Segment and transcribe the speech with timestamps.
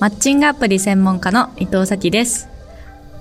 [0.00, 2.48] マッチングアプリ専門家の伊藤咲です。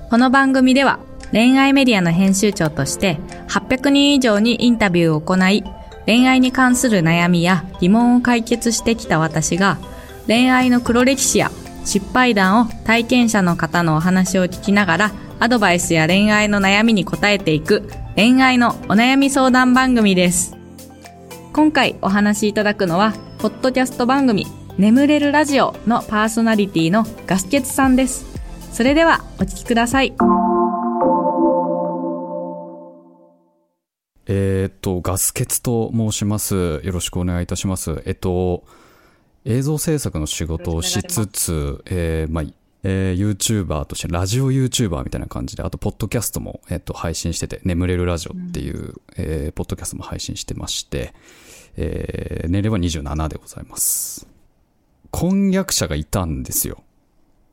[0.09, 0.99] この番組では
[1.31, 3.19] 恋愛メディアの編集長として
[3.49, 5.65] 800人以上にインタビューを行い、
[6.05, 9.77] 恋愛に関する悩みや疑問を解決してきた私が
[10.25, 11.51] 恋愛の黒歴史や
[11.83, 20.55] 失敗談を体験者の方のお話を聞きながらアドバイスや恋愛の悩みに答えていく恋愛のお悩み相談番組です。
[21.51, 24.47] 今回お話しいただくのは、ポッドキャスト番組
[24.79, 28.25] 眠れるラジオのパーソナリティのガスケツさんです。
[28.71, 30.13] それではお聞きください。
[34.25, 36.79] えー、っと、ガスケツと申します。
[36.81, 38.01] よろしくお願いいたします。
[38.05, 38.63] えっと、
[39.43, 42.43] 映像制作の仕事をしつつ、えー、まあ、
[42.83, 51.13] えー、YouTuber として、ラジオ YouTuber みたいな感じで、あと、ポッドキャストも、えっと、配信してて、眠れるラジオっていう、うん、えー、ポッドキャストも配信してまして、
[51.75, 54.38] えー、年齢は27でございます。
[55.11, 56.83] 婚約者がいたんですよ。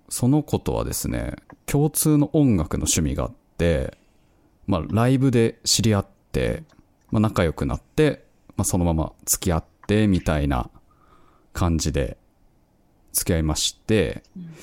[0.09, 1.35] その子とはですね、
[1.67, 3.97] 共通の音楽の趣味があって、
[4.67, 6.63] まあ、ライブで知り合って、
[7.11, 8.25] まあ、仲良くなって、
[8.57, 10.71] まあ、そのまま付き合って、みたいな
[11.53, 12.17] 感じで
[13.13, 14.55] 付き合いまして、うん、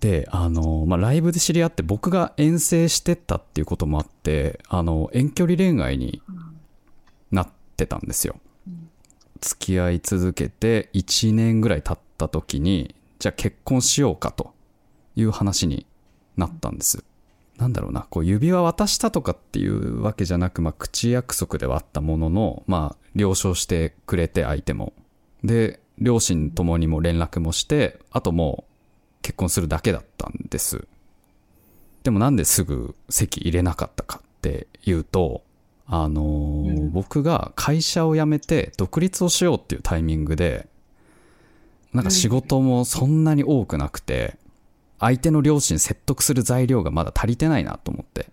[0.00, 6.22] で、あの、まあ、ライブで知り合って僕が遠征してたっていうこともあって、あの、遠距離恋愛に
[7.30, 8.36] なってたんですよ。
[9.44, 14.54] 付き合い続けて1年ぐらい経った時に、じゃあ結婚しようかと
[15.16, 15.86] いう話に
[16.38, 17.04] なったんです。
[17.58, 24.94] なんだろうな、こう指輪渡したとかっていうわけじゃなく、まあ口約束ではあったものの、まあ了承してくれて相手も。
[25.44, 28.72] で、両親ともにも連絡もして、あともう
[29.20, 30.88] 結婚するだけだったんです。
[32.02, 35.42] でもなんですぐ籍入れなかったかっていうと、
[35.86, 40.66] あのーうん、僕が会社を辞めて独立をしようっていうタイミングで、
[41.92, 44.36] なんか仕事もそんなに多くなくて、
[44.98, 48.28] 相手の両親説得する材料がまだ足りてないなと思って。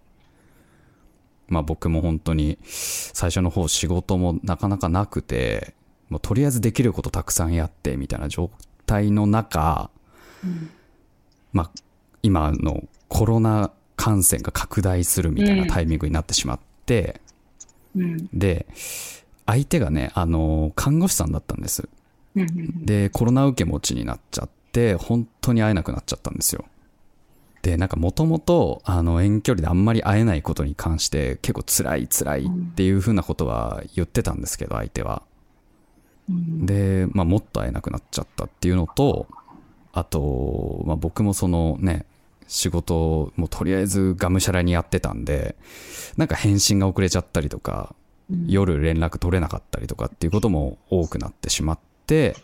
[1.48, 5.76] まあ僕も本当に最初の方仕事もなかなかなくて、
[6.10, 8.50] もうとりあえずできることたくさんやってみたいな状
[8.86, 9.90] 態の中、
[10.44, 10.70] うん、
[11.52, 11.72] まあ
[12.24, 17.20] 今のコロナ感染が拡大するみたいなタイミングになってしまって、
[17.96, 18.66] うん、で、
[19.46, 21.90] 相手がね、あの、看護師さんだったんです。
[22.36, 26.66] で、コロナ受け持ちになっちゃって、本当に会えなくなっちゃったんですよ。
[27.62, 35.24] で、なんかもともと、あの、遠距離であんまり会えないことに関して、結構辛い辛いっていうふうなことは言ってたんですけど、相手は。
[36.30, 39.28] で、まあ、もっと会えなくなっちゃったっていうのと、
[39.94, 42.06] あと、まあ、僕もそのね、
[42.52, 45.56] 仕事もとりあえずがむしゃらにやってたんで、
[46.18, 47.96] なんか返信が遅れちゃったりとか、
[48.46, 52.36] 夜連絡取れなかったりとかっていうことも多くなってしまって、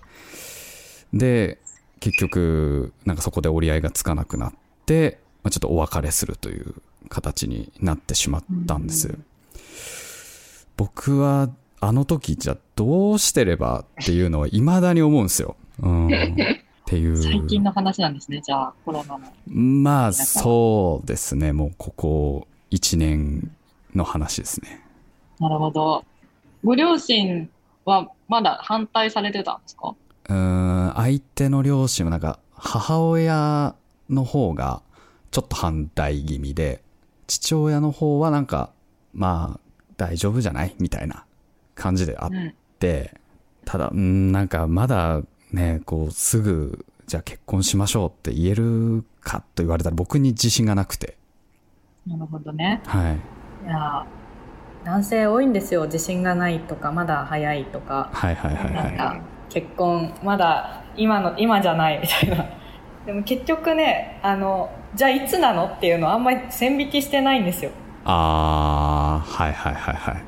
[1.14, 1.60] で、
[2.00, 4.54] 結局、なんかそこで折り合いがつかなくなっ
[4.86, 6.76] て、まあ、ちょっとお別れするという
[7.10, 9.20] 形になってしまったんです。
[10.78, 11.50] 僕は、
[11.82, 15.58] あの時じゃどうしてればっていうのは未だに思うんですよ。
[15.82, 16.08] うん。
[16.88, 17.22] っていう。
[17.22, 19.28] 最近の話なんですね、じゃあ、コロナの。
[19.54, 21.52] まあ、そうですね。
[21.52, 23.52] もうここ1年
[23.94, 24.82] の話ですね。
[25.38, 26.06] なるほど。
[26.64, 27.50] ご両親
[27.84, 29.96] はまだ反対されてたんですか？
[30.30, 33.76] うん、相手の両親はなんか、母親
[34.10, 34.82] の方が
[35.32, 36.82] ちょっと反対気味で、
[37.28, 38.72] 父親の方はなんか、
[39.14, 39.60] まあ、
[39.98, 40.74] 大丈夫じゃない？
[40.80, 41.26] みたいな
[41.76, 42.30] 感じであっ
[42.80, 43.20] て、うん、
[43.66, 45.22] ただ、うん、なんかまだ
[45.52, 51.18] ね、こう、すぐ、じゃあ結婚しましょうって言えるかと言われたら僕に自信がなくて。
[52.06, 52.82] なるほどね。
[52.86, 53.16] はい。
[53.66, 54.06] いや、
[54.84, 55.86] 男性多いんですよ。
[55.86, 58.10] 自信がないとか、まだ早いとか。
[58.14, 58.98] はいはいはいはい。
[58.98, 62.46] なんか結婚、まだ今の、今じゃないみたいな。
[63.06, 67.72] でも結局ね、あの、じゃあいつなのっていうのはあんまり線引きしてないんですよ。
[68.06, 70.24] ああ、はいはいはいはい。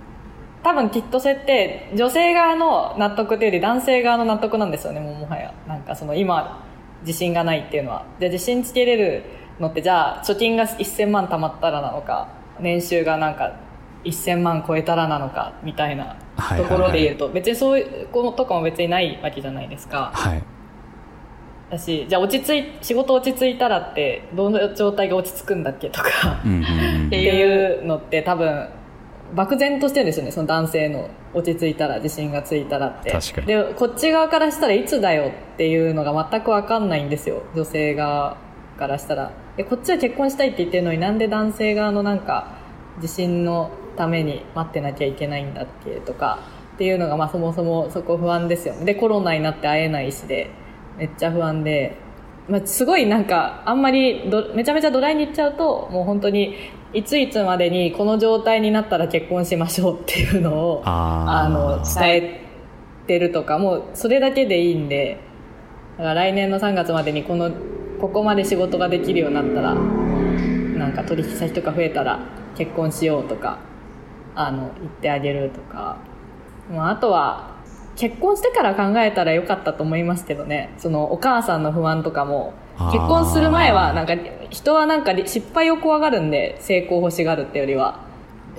[0.63, 6.65] 多分きっとそれって女性側の納得というより男性側の納得なんですよねもうもはやなんかその今
[7.05, 9.23] 自信がないっていうのはで自信つけれる
[9.59, 12.27] のってじゃあ貯金が1000万貯まったらなのか
[12.59, 13.55] 年収がなんか
[14.03, 16.15] 1000万超えたらなのかみたいな
[16.57, 20.11] ところで言うと、別にそういうことかも別にないわけじゃないですか。
[20.13, 20.43] はい。
[21.69, 26.09] だし、じゃあ落ち着い、仕事落ち着いたらって、どの状態が落ち着くんだっけとか
[26.39, 28.69] っていうのって多分、
[29.35, 30.31] 漠然としてるんですよね。
[30.31, 33.11] その男性の落ち着いたら自信がついたらって。
[33.45, 37.43] でこっち側からしたらいつだよっていうのが全く分かんないんですよ。
[37.55, 38.37] 女性側
[38.77, 39.31] からしたら。
[39.57, 42.55] でこっちは結婚したいって言ってるのになんで男性側のなんか
[43.01, 46.39] 自信のために待ってなきゃいけないんだっけとか
[46.75, 48.85] っていうのがまあそもそもそこ不安ですよね。
[48.85, 50.49] でコロナになって会えないしで
[50.97, 51.97] めっちゃ不安で
[52.49, 56.55] まあ、すごいなんか、あんまりど、めちゃめちゃドライに言っちゃうと、もう本当に、
[56.91, 62.41] いついつまでにこの状態になったら結婚しましょうっていうのを、 ああの、伝え
[63.05, 65.19] てるとか、もうそれだけでいいんで、
[65.97, 67.51] だから来年の3月までにこの、
[68.01, 72.19] ここまで仕事ができるようになったら、なんか取引先とか増えたら
[72.57, 73.59] 結婚しようとか、
[74.33, 75.97] あの、言ってあげるとか、
[76.71, 77.58] もうあとは、
[77.99, 80.73] 結婚してから考えたらよかったと思いますけどね。
[80.77, 82.53] そのお母さんの不安とかも、
[82.93, 84.15] 結婚する前はなんか
[84.49, 87.99] 人はなんか失敗を怖がるんで成功を欲しがるってよりは。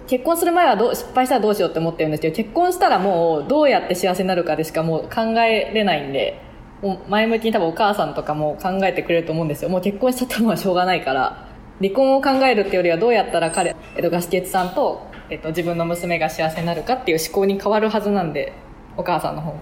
[0.06, 6.38] 結婚する前はどう失敗したらどうしようって思ってるんですけど、結婚したらもうどうやって幸せになるかでしかもう考えれないんで、
[6.82, 9.70] もう前向きに多分お母さんとかも考えてくれると思うんですよ。
[9.70, 11.48] もう結婚しちゃったのはしょうがないから、
[11.80, 15.00] 離婚を考えるってよりはどうやったら彼、えっと、ガスケツさんと、
[15.30, 18.52] えっと、自分の娘が幸せになるかっていう思考に変わるはずなんで、
[18.96, 19.60] お母さんの方も。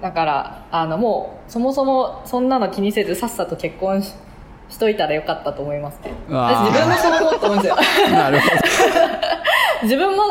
[0.00, 4.14] だから、あの、もう、そもそもそんなの気にせずさっさと結婚し
[4.68, 6.12] しといたらよかったと思いますね。
[6.28, 7.76] 私自分もそう思うと思うんですよ。
[8.10, 8.54] なるほど。
[9.84, 10.22] 自分も、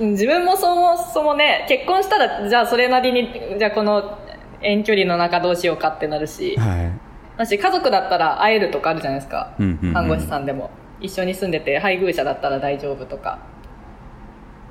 [0.00, 4.18] 自分もそもそもね、結婚したら、じゃあそれなりに、じゃあこの
[4.62, 6.92] 遠距離の中どうしようかってなるし、はい。
[7.36, 9.52] 私家族だったら会えるとかあるじゃないですか。
[9.58, 10.70] うんうんうん看護師さんでも。
[11.00, 13.38] 一緒に住んでて配偶者だったら大丈夫とか。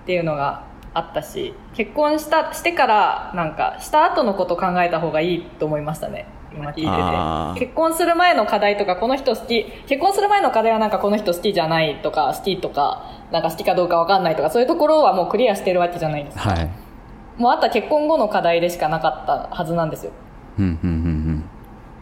[0.04, 0.63] っていうのが
[0.98, 6.28] あったし、結婚した、してから、なんか、した後のこと考えた方がいいと思いましたね。
[6.54, 7.66] 今聞いてて。
[7.66, 16.50] 結婚する前の課題とか、この人好き、結婚する前の課題はなんかこの人好きじゃないとか、好きとか、なんか好きかどうかわかんないとか、そういうところはもうクリアしてるわけじゃないですか。
[16.50, 16.70] はい。
[17.38, 20.12] もうあとは結婚後の課題でしかなかったはずなんですよ。
[20.58, 21.50] うんうんうん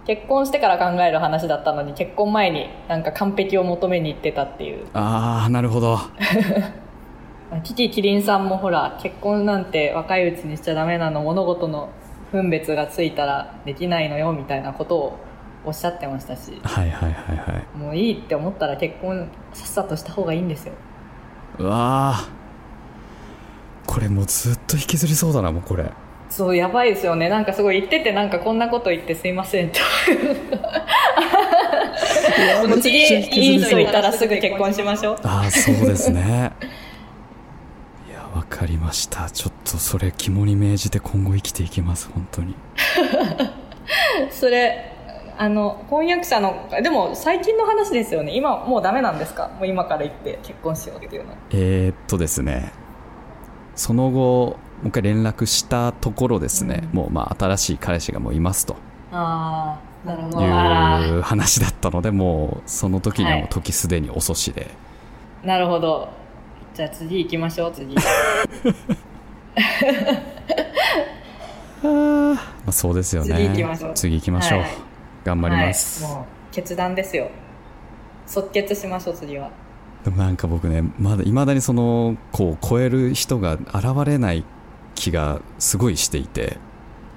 [0.05, 4.87] 結婚してから考える話だったのに結婚前になんか完璧を求めに行ってたっていううん。
[4.93, 5.97] ああ、なるほど。
[7.63, 11.89] キキキリンさんもほら結婚なんて若いうちにしちゃダメなの物事の
[12.31, 15.19] 分別がついたらできないのよみたいなことを
[15.63, 17.77] おっしゃってましたしはいはいはいはい。
[17.77, 20.73] もういいって思ったら結婚さっさとした方がいいんですよ
[21.59, 22.29] うわあ。
[23.87, 25.85] これもうずっと引きずりそうだな、もうこれ。
[26.29, 29.79] そうやばいですよねなんかすごい言っててなんかこんなこと言ってすいませんって
[32.67, 36.51] もう次いい人いたらすぐ結婚しましょうああ、そうですね。
[38.65, 39.29] りました。
[39.29, 42.55] ちょっとそれ肝に銘じて今後生きていきます、本当に。
[44.31, 44.91] それ
[45.37, 48.35] あの翻訳者のでも最近の話ですよね。
[48.35, 49.49] 今もうダメなんですか？
[49.49, 51.33] もう今から言って結婚しようっていうの。
[51.51, 52.71] えー、っとですね、
[53.75, 58.75] その後、もう一回連絡したところですね、もうまあ新しい彼氏がもういますと。
[59.11, 60.41] ああなるほど。
[60.41, 64.71] いう話だったので、もうその時にはもう時すでに遅しで。
[65.43, 66.09] なるほど
[66.75, 67.95] じゃあ次行きましょう次。
[71.81, 72.37] ま
[72.67, 73.33] あ、そうですよね。
[73.35, 73.93] 次行きましょう。
[73.93, 74.59] 次行きましょう。
[74.59, 74.69] はい。
[75.23, 76.03] 頑張ります。
[76.03, 77.29] はい、もう決断ですよ。
[78.27, 79.49] 即決しましょう次は。
[80.03, 84.43] でもなんか僕ね、まだ、未だにその、こう、超える人が現れない
[84.95, 86.57] 気がすごいしていて、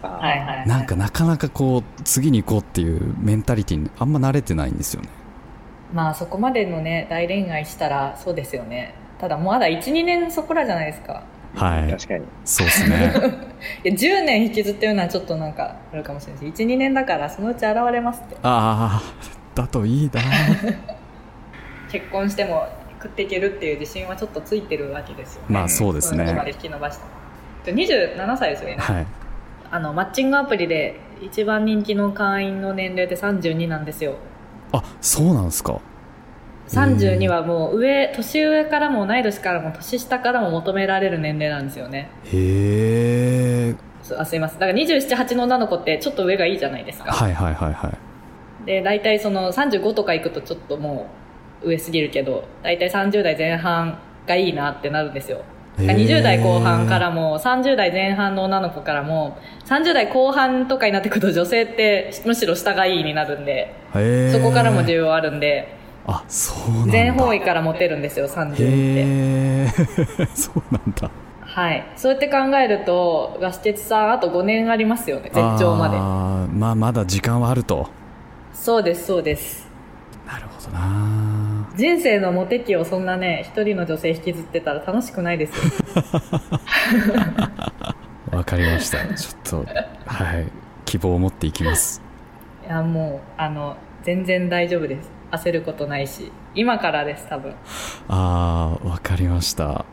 [0.03, 5.09] はいはい、はい、なんかなかなかこう、次に行こうっていうメンタリティにあんま慣れてないんですよね。
[5.93, 11.23] まあそこまでのね大恋愛したらそうですよねただまだ12年そこらじゃないですか
[11.55, 11.91] はい。
[11.91, 12.25] 確かに。
[12.45, 13.13] そうですね。
[13.85, 19.03] いや10年引きずってるのはちょっとなんかあるかもしれないです12年だからそのうち現れますってああ、
[19.55, 20.21] だといいな。
[21.91, 22.69] 結婚しても
[23.03, 27.07] 食っていけるっていう自信はちょっとついてるわけですよねまあそうですねまで引き伸ばした
[27.65, 29.07] で27歳ですよね、はい。
[29.71, 34.15] あのマッチングアプリで一番人気の会員の年齢って32なんですよ
[34.73, 35.81] あ、そうなんですか。
[36.69, 43.75] 32はもう上年上からも同い年からも年下からも求められる年齢なんですよねへえ。
[44.17, 48.67] あすいませんだから278の女の子ってちょっと上がいいじゃないですか、はいはいはいはい。
[48.67, 51.09] で大体その35とか行くとちょっとも
[51.63, 55.43] う上すぎるけど大体30代前半がいいなってなるんですよ
[55.79, 63.75] へー20代後半からも30代前半の女の子からも30代後半とかになってくると女性ってむしろ下がいいになるんで。
[64.33, 65.78] そこからも需要あるんで
[66.11, 66.93] あ、そうなんだ。
[66.93, 70.27] 全方位からモテるんですよ30ってへえ。
[70.35, 71.11] そうなんだ。
[71.43, 77.89] はいそうやって考えるとガス鉄さんあと5年ありますよね絶頂まであーまあまだ時間はあると。
[78.53, 79.69] そうですそうです
[80.27, 81.69] なるほどな。
[81.77, 85.63] 人生のモテ期をそんなね一人の女性引きずってたら楽しくないですよ
[88.37, 88.99] わかりました。
[89.15, 89.67] ちょっと、
[90.07, 90.47] はい。
[90.85, 92.03] 希望を持っていきます。
[92.67, 97.55] いやもうあの全然大丈夫です焦ることないし今からです多分。
[98.09, 99.85] ああ、わかりました。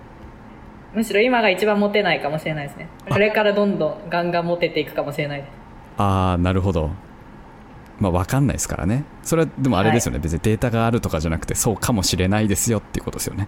[0.93, 2.87] むしろ今が一番モテないかもしれないですね。
[3.09, 5.41] これからどんどんガンガンモテていくかもしれない。
[5.41, 5.51] です
[5.97, 6.89] ああ、なるほど。
[7.99, 9.03] まあ分かんないですからね。
[9.21, 13.47] それはでもあれですよね、はい、別にデータがあるとかじゃなくてそうかもしれないですよっていうことですよね。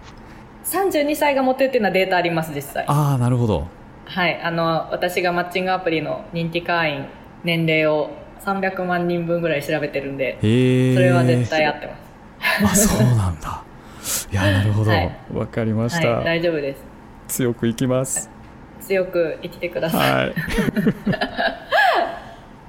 [0.64, 2.84] 32歳が持ってるっていうのはデータあります実際。
[2.86, 3.66] ああなるほど。
[4.04, 4.40] はい。
[4.42, 7.06] あの私がマッチングアプリの認定会員
[7.44, 8.10] 年齢を
[8.44, 11.86] 300万人分ぐらい調べてるんでそれは絶対合って
[12.62, 12.88] ます。
[12.88, 13.62] あそうなんだ。
[14.32, 14.90] いやなるほど。
[14.90, 16.82] わ、はい、かりました、はい、大丈夫です。
[17.28, 18.30] 強くいきます。
[18.80, 20.34] 強く生きてください、はい。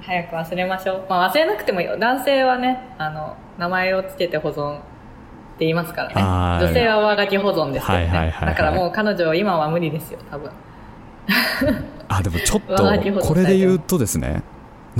[0.02, 1.04] 早く忘れましょう。
[1.08, 1.96] まあ忘れなくてもいいよ。
[1.96, 4.80] 男性はね、あの、名前をつけて保存って
[5.60, 6.66] 言いますからね。
[6.66, 8.48] 女性は上書き保存ですけどね、はいはいはいはい。
[8.48, 10.50] だからもう彼女は今は無理ですよ、多分。
[12.08, 12.76] あ、でもちょっと、
[13.22, 14.42] これで言うとですね、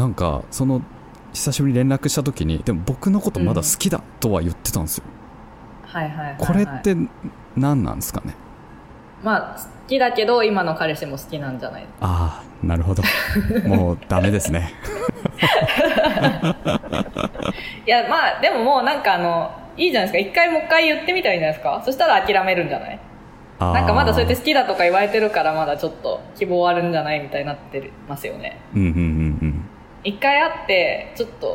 [0.01, 0.81] なんか、その、
[1.35, 5.05] 久しぶりに連絡した時に、でも僕のことまだ好きだとは言ってたんですよ。
[5.85, 6.97] うん、はいはいはい、はい、これって
[7.55, 8.35] 何なんですかね？
[9.23, 11.87] まあ、好きだけど今の彼氏も好きなんじゃない？
[12.01, 13.03] ああなるほど。
[13.67, 14.73] もうダメですね。
[17.87, 20.31] いやまあでももうなんかあのいいじゃないですか。
[20.31, 21.83] 一回もう一回言ってみたらいいんじゃないですか。
[21.85, 22.99] そしたら諦めるんじゃない？
[23.61, 27.21] なんかまだそうやって好きだとか言われてるからまだちょっと希望あるんじゃない？
[27.21, 28.59] みたいになってますよね。
[28.75, 29.30] うんうんうんうん
[30.05, 31.47] 一回会ってちょっと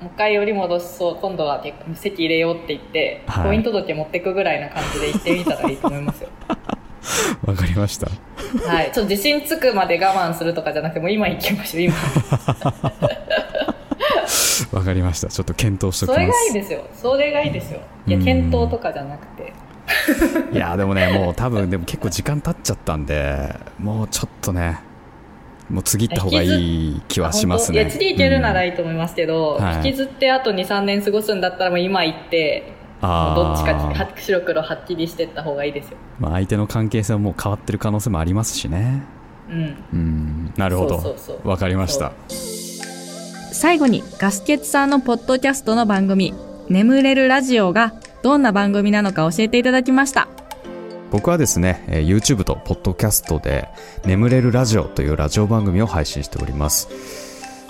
[0.00, 6.28] もう一回より戻しそう今度は席入れようって言って、はい、婚姻届持ってくぐらいな感じで行ってみたらいいと思いますよ
[7.46, 8.08] わかりました。
[8.66, 8.92] はい。
[8.92, 11.94] ちょっと自信つくまで我慢するとかじゃなくて、もう今行きましょう、今。
[14.78, 15.28] わかりました。
[15.28, 16.18] ちょっと検討しておきます。
[16.18, 16.84] それがいいですよ。
[16.94, 17.80] それがいいですよ。
[18.06, 19.52] いや、検討とかじゃなくて。
[20.52, 24.78] いや、でもね、もう多分、でも結構時間経っちゃったんで、もうちょっとね、
[25.70, 27.86] もう次行った方がいい気はしますね。
[27.86, 29.64] 次行けるならいいと思いますけど、うん。
[29.64, 39.02] はい、引きずってあと2、3年過ごすんだったらもう今行って、どっちか白黒はっきりしていった方がいいですよ、まあ、相手の関係性はもう変わってる可能性もありますしね。
[39.48, 39.84] うん。
[39.92, 40.54] うん。
[40.56, 41.16] なるほど。
[41.44, 42.12] わかりました。
[43.52, 46.34] 最後にガスケツさんのポッドキャストの番組
[46.68, 47.92] 「眠れるラジオ」が
[48.22, 50.26] どんな番組なのか教えていただきました
[51.12, 53.68] 僕はですね、YouTube とポッドキャストで
[54.06, 56.88] 「眠れるラジオ」というラジオ番組を配信しております。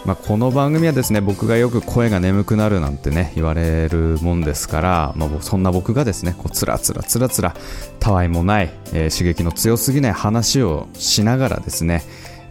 [0.04, 7.54] まあ、この番組はですね僕がよく声が眠くなるなんてね言われるもんですから、まあ、そんな僕がですねこうつらつらつらつら
[8.00, 12.02] たわいもない、えー、刺激の強すぎない話をしながらですね、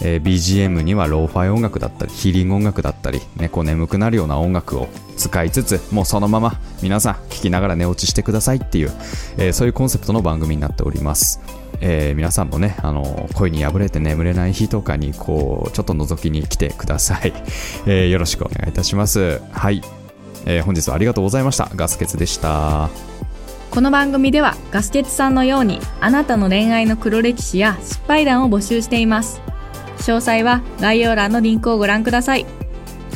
[0.04, 8.92] えー、BGM にはローファイ音楽だったりヒーリング音楽だったり、ね、眠くなるような音楽を使いつつもうそのまま皆さん聴きながら寝落ちしてくださいっていう、
[9.38, 11.40] えー、そういうコンセプトの番組になっております
[11.84, 17.34] えー、皆さんもね、あの、恋に破れて眠れない日とかに、こう、ちょっと覗きに来てください。
[17.88, 19.42] えー、よろしくお願いいたします。
[19.52, 19.82] はい。
[20.46, 21.72] えー、本日はありがとうございました。
[21.76, 22.90] ガスケツでした。
[23.72, 29.42] この番組ではガスケツさんのようにあなたの恋愛の黒歴史や失敗談を募集しています。
[30.02, 32.46] 詳細は概要欄のリンクをご覧ください。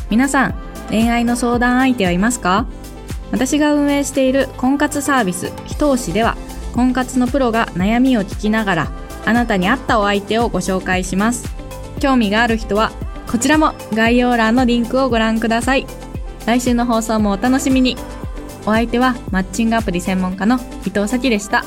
[0.09, 0.55] 皆さん、
[0.89, 2.67] 恋愛の相談相手はいますか？
[3.31, 6.37] 私が運営している婚活サービス、ひと押しでは
[6.73, 8.91] 婚活のプロが悩みを聞きながら
[9.25, 11.55] あなたに合ったお相手をご紹介します
[11.99, 12.91] 興味がある人は
[13.31, 15.87] こちらも概要欄のリンクをご覧ください
[16.45, 17.97] 来週の放送もお楽しみに
[18.63, 21.63] お相手はマッチングアプリ専門家の伊藤咲でした。